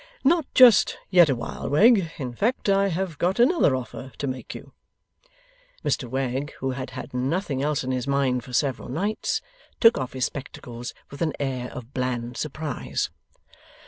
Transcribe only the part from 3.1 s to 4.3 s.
got another offer to